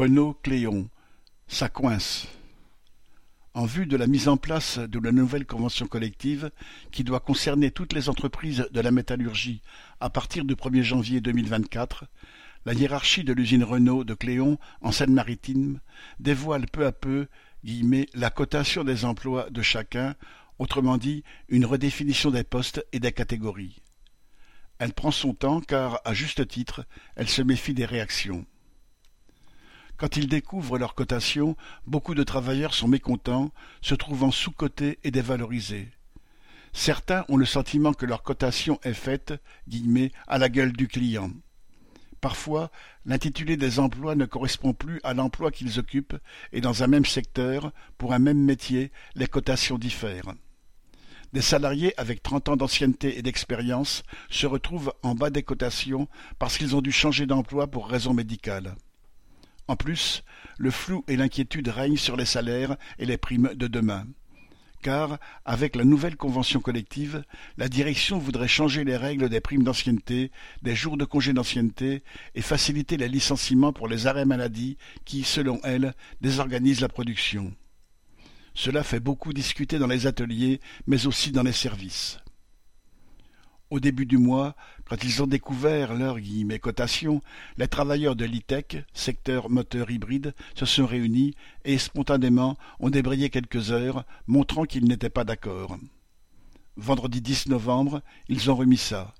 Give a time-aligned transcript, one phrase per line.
[0.00, 0.88] Renault-Cléon,
[1.46, 2.26] ça coince.
[3.52, 6.50] En vue de la mise en place de la nouvelle convention collective
[6.90, 9.60] qui doit concerner toutes les entreprises de la métallurgie
[10.00, 12.06] à partir du 1er janvier 2024,
[12.64, 15.80] la hiérarchie de l'usine Renault de Cléon en Seine-Maritime
[16.18, 17.28] dévoile peu à peu
[18.14, 20.14] la cotation des emplois de chacun,
[20.58, 23.82] autrement dit une redéfinition des postes et des catégories.
[24.78, 26.86] Elle prend son temps car, à juste titre,
[27.16, 28.46] elle se méfie des réactions.
[30.00, 35.90] Quand ils découvrent leur cotation, beaucoup de travailleurs sont mécontents, se trouvant sous-cotés et dévalorisés.
[36.72, 39.34] Certains ont le sentiment que leur cotation est faite
[39.68, 41.30] guillemets, à la gueule du client.
[42.22, 42.70] Parfois,
[43.04, 46.16] l'intitulé des emplois ne correspond plus à l'emploi qu'ils occupent
[46.54, 50.32] et dans un même secteur, pour un même métier, les cotations diffèrent.
[51.34, 56.56] Des salariés avec trente ans d'ancienneté et d'expérience se retrouvent en bas des cotations parce
[56.56, 58.74] qu'ils ont dû changer d'emploi pour raison médicale.
[59.70, 60.24] En plus,
[60.58, 64.04] le flou et l'inquiétude règnent sur les salaires et les primes de demain.
[64.82, 67.22] Car, avec la nouvelle convention collective,
[67.56, 72.02] la direction voudrait changer les règles des primes d'ancienneté, des jours de congé d'ancienneté
[72.34, 77.54] et faciliter les licenciements pour les arrêts maladie qui, selon elle, désorganisent la production.
[78.54, 82.18] Cela fait beaucoup discuter dans les ateliers, mais aussi dans les services.
[83.70, 86.18] Au début du mois, quand ils ont découvert leur
[86.60, 87.22] «cotation,
[87.56, 93.70] les travailleurs de l'ITEC, secteur moteur hybride, se sont réunis et spontanément ont débrayé quelques
[93.70, 95.78] heures, montrant qu'ils n'étaient pas d'accord.
[96.76, 99.14] Vendredi 10 novembre, ils ont remis ça.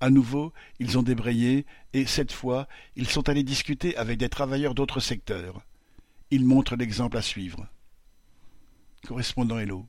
[0.00, 4.74] À nouveau, ils ont débrayé et, cette fois, ils sont allés discuter avec des travailleurs
[4.74, 5.60] d'autres secteurs.
[6.30, 7.66] Ils montrent l'exemple à suivre.
[9.06, 9.86] Correspondant Hello.